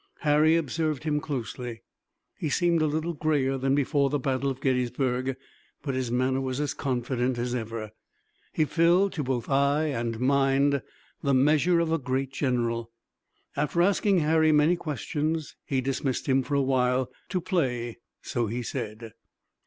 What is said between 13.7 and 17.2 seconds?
asking Harry many questions he dismissed him for a while,